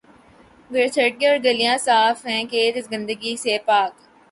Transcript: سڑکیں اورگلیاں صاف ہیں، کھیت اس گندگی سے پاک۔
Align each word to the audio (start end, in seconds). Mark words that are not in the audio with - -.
سڑکیں 0.95 1.27
اورگلیاں 1.29 1.77
صاف 1.87 2.17
ہیں، 2.27 2.43
کھیت 2.51 2.73
اس 2.77 2.85
گندگی 2.91 3.33
سے 3.43 3.53
پاک۔ 3.67 3.91